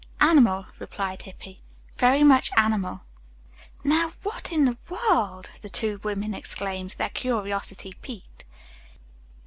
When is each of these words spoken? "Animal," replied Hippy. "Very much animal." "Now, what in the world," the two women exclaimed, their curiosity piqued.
"Animal," 0.19 0.65
replied 0.79 1.21
Hippy. 1.21 1.61
"Very 1.99 2.23
much 2.23 2.49
animal." 2.57 3.01
"Now, 3.83 4.13
what 4.23 4.51
in 4.51 4.65
the 4.65 4.79
world," 4.89 5.51
the 5.61 5.69
two 5.69 5.99
women 6.03 6.33
exclaimed, 6.33 6.95
their 6.97 7.09
curiosity 7.11 7.93
piqued. 8.01 8.43